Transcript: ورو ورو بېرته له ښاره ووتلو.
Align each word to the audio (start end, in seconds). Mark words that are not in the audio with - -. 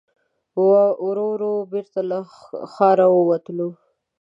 ورو 1.05 1.25
ورو 1.33 1.53
بېرته 1.71 1.99
له 2.09 2.19
ښاره 2.73 3.07
ووتلو. 3.11 3.69